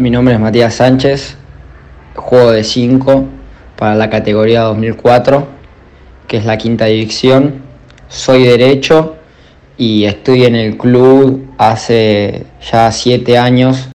Mi 0.00 0.08
nombre 0.08 0.32
es 0.32 0.40
Matías 0.40 0.76
Sánchez, 0.76 1.36
juego 2.14 2.52
de 2.52 2.64
5 2.64 3.26
para 3.76 3.94
la 3.94 4.08
categoría 4.08 4.62
2004, 4.62 5.46
que 6.26 6.38
es 6.38 6.46
la 6.46 6.56
quinta 6.56 6.86
división. 6.86 7.56
Soy 8.08 8.44
derecho 8.44 9.16
y 9.76 10.04
estoy 10.04 10.46
en 10.46 10.54
el 10.54 10.78
club 10.78 11.50
hace 11.58 12.46
ya 12.72 12.90
7 12.90 13.36
años. 13.36 13.90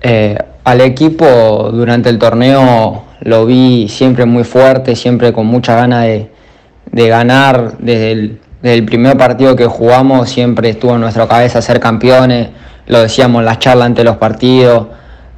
Eh, 0.00 0.36
al 0.64 0.80
equipo 0.80 1.70
durante 1.72 2.08
el 2.08 2.18
torneo 2.18 3.04
lo 3.20 3.46
vi 3.46 3.86
siempre 3.88 4.24
muy 4.24 4.42
fuerte, 4.42 4.96
siempre 4.96 5.32
con 5.32 5.46
mucha 5.46 5.76
ganas 5.76 6.04
de, 6.04 7.08
ganar 7.08 7.78
desde 7.78 8.38
el, 8.64 8.84
primer 8.84 9.16
partido 9.16 9.54
que 9.54 9.66
jugamos, 9.66 10.30
siempre 10.30 10.70
estuvo 10.70 10.96
en 10.96 11.02
nuestra 11.02 11.28
cabeza 11.28 11.62
ser 11.62 11.78
campeones, 11.78 12.48
lo 12.86 13.00
decíamos 13.00 13.40
en 13.40 13.46
las 13.46 13.58
charlas 13.58 13.86
ante 13.86 14.04
los 14.04 14.16
partidos, 14.16 14.88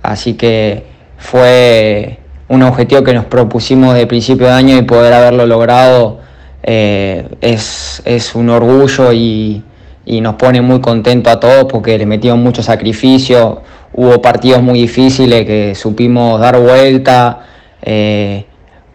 así 0.02 0.34
que 0.34 0.84
fue 1.18 2.18
un 2.48 2.62
objetivo 2.62 3.02
que 3.02 3.14
nos 3.14 3.24
propusimos 3.24 3.94
de 3.94 4.06
principio 4.06 4.46
de 4.46 4.52
año 4.52 4.76
y 4.76 4.82
poder 4.82 5.12
haberlo 5.12 5.46
logrado 5.46 6.20
eh, 6.62 7.28
es, 7.40 8.02
es, 8.04 8.34
un 8.34 8.48
orgullo 8.48 9.12
y, 9.12 9.62
y, 10.06 10.20
nos 10.20 10.36
pone 10.36 10.62
muy 10.62 10.80
contentos 10.80 11.32
a 11.32 11.38
todos 11.38 11.64
porque 11.64 11.98
le 11.98 12.06
metimos 12.06 12.38
mucho 12.38 12.62
sacrificio, 12.62 13.60
hubo 13.92 14.22
partidos 14.22 14.62
muy 14.62 14.80
difíciles 14.80 15.44
que 15.44 15.74
supimos 15.74 16.40
dar 16.40 16.58
vuelta. 16.58 17.40
Eh, 17.82 18.46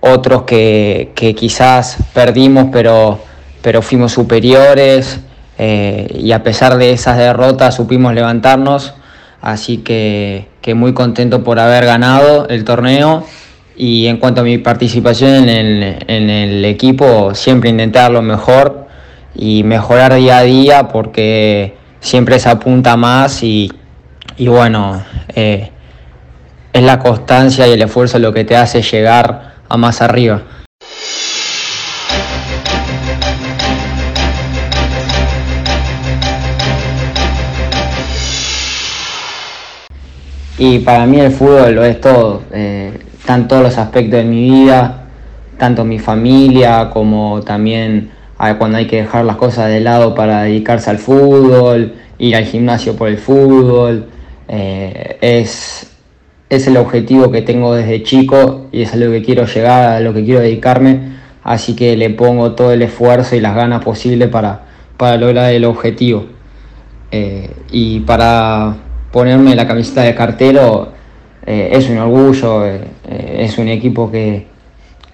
otros 0.01 0.43
que, 0.43 1.11
que, 1.13 1.35
quizás 1.35 1.97
perdimos 2.13 2.69
pero, 2.71 3.19
pero 3.61 3.81
fuimos 3.81 4.13
superiores 4.13 5.19
eh, 5.61 6.07
y 6.17 6.31
a 6.31 6.41
pesar 6.41 6.77
de 6.77 6.93
esas 6.93 7.17
derrotas 7.17 7.75
supimos 7.75 8.13
levantarnos, 8.13 8.93
así 9.41 9.79
que, 9.79 10.47
muy 10.73 10.93
contento 10.93 11.43
por 11.43 11.59
haber 11.59 11.83
ganado 11.85 12.47
el 12.47 12.63
torneo 12.63 13.25
y 13.75 14.05
en 14.05 14.17
cuanto 14.17 14.41
a 14.41 14.43
mi 14.43 14.59
participación 14.59 15.49
en 15.49 16.29
el, 16.29 16.63
equipo, 16.63 17.33
siempre 17.33 17.71
intentar 17.71 18.11
lo 18.11 18.21
mejor 18.21 18.87
y 19.33 19.63
mejorar 19.63 20.13
día 20.13 20.37
a 20.37 20.43
día 20.43 20.87
porque 20.89 21.75
siempre 21.99 22.39
se 22.39 22.49
apunta 22.49 22.95
más 22.97 23.41
y, 23.41 23.71
y 24.37 24.47
bueno, 24.47 25.03
eh, 25.29 25.71
es 26.71 26.83
la 26.83 26.99
constancia 26.99 27.67
y 27.67 27.71
el 27.71 27.81
esfuerzo 27.81 28.19
lo 28.19 28.31
que 28.31 28.45
te 28.45 28.55
hace 28.55 28.83
llegar 28.83 29.55
a 29.67 29.75
más 29.75 30.03
arriba. 30.03 30.43
Y 40.59 40.79
para 40.79 41.05
mí 41.05 41.21
el 41.21 41.31
fútbol 41.31 41.73
lo 41.73 41.85
es 41.85 42.01
todo, 42.01 42.41
eh, 42.51 42.91
están 43.17 43.47
todos 43.47 43.63
los 43.63 43.77
aspectos 43.77 44.19
de 44.19 44.25
mi 44.25 44.49
vida, 44.49 45.05
tanto 45.57 45.85
mi 45.85 45.99
familia 45.99 46.89
como 46.91 47.41
también 47.43 48.11
cuando 48.57 48.77
hay 48.77 48.85
que 48.85 48.97
dejar 48.97 49.23
las 49.23 49.37
cosas 49.37 49.69
de 49.69 49.79
lado 49.79 50.13
para 50.15 50.43
dedicarse 50.43 50.89
al 50.89 50.97
fútbol, 50.97 51.93
ir 52.17 52.35
al 52.35 52.43
gimnasio 52.43 52.97
por 52.97 53.07
el 53.07 53.17
fútbol, 53.17 54.07
eh, 54.49 55.17
es, 55.21 55.91
es 56.49 56.67
el 56.67 56.75
objetivo 56.75 57.31
que 57.31 57.41
tengo 57.41 57.73
desde 57.73 58.03
chico 58.03 58.67
y 58.73 58.81
es 58.81 58.93
a 58.93 58.97
lo 58.97 59.11
que 59.11 59.21
quiero 59.21 59.45
llegar, 59.45 59.93
a 59.93 59.99
lo 60.01 60.13
que 60.13 60.25
quiero 60.25 60.41
dedicarme, 60.41 61.19
así 61.41 61.73
que 61.73 61.95
le 61.95 62.09
pongo 62.09 62.51
todo 62.51 62.73
el 62.73 62.81
esfuerzo 62.81 63.37
y 63.37 63.39
las 63.39 63.55
ganas 63.55 63.81
posibles 63.81 64.27
para, 64.27 64.65
para 64.97 65.15
lograr 65.15 65.53
el 65.53 65.63
objetivo. 65.63 66.25
Eh, 67.11 67.49
y 67.71 68.01
para 68.01 68.75
ponerme 69.11 69.55
la 69.55 69.67
camiseta 69.67 70.03
de 70.03 70.15
cartero 70.15 70.89
eh, 71.45 71.69
es 71.73 71.89
un 71.89 71.97
orgullo, 71.97 72.65
eh, 72.65 72.81
es 73.39 73.57
un 73.57 73.67
equipo 73.69 74.11
que, 74.11 74.45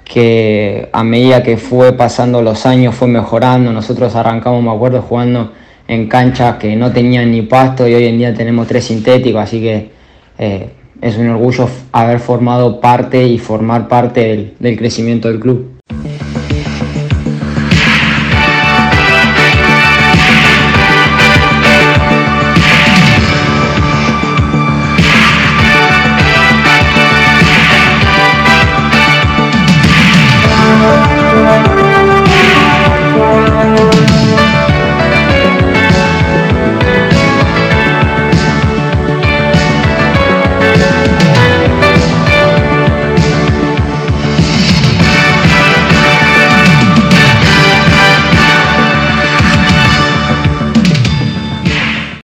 que 0.04 0.90
a 0.92 1.04
medida 1.04 1.44
que 1.44 1.58
fue 1.58 1.94
pasando 1.94 2.42
los 2.42 2.66
años 2.66 2.96
fue 2.96 3.08
mejorando, 3.08 3.72
nosotros 3.72 4.16
arrancamos, 4.16 4.64
me 4.64 4.72
acuerdo, 4.72 5.02
jugando 5.02 5.52
en 5.88 6.08
canchas 6.08 6.58
que 6.58 6.76
no 6.76 6.92
tenían 6.92 7.32
ni 7.32 7.44
pasto 7.44 7.88
y 7.88 7.94
hoy 7.94 8.06
en 8.06 8.18
día 8.18 8.34
tenemos 8.34 8.68
tres 8.68 8.86
sintéticos, 8.86 9.42
así 9.42 9.62
que 9.62 9.92
eh, 10.38 10.70
es 11.02 11.18
un 11.18 11.30
orgullo 11.30 11.70
haber 11.92 12.20
formado 12.20 12.80
parte 12.80 13.26
y 13.26 13.38
formar 13.38 13.88
parte 13.88 14.22
del, 14.22 14.54
del 14.60 14.78
crecimiento 14.78 15.28
del 15.28 15.40
club. 15.40 15.75